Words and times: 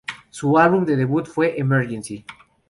Su 0.31 0.57
álbum 0.57 0.83
de 0.83 0.95
debut 0.95 1.27
fue 1.27 1.59
"Emergency! 1.59 2.25